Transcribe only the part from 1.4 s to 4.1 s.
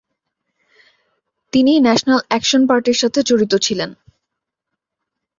তিনি National Action পার্টির সাথে জড়িত ছিলেন।